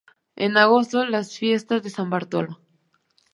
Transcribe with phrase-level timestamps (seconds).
[0.35, 2.59] En agosto las fiestas de San Bartolo.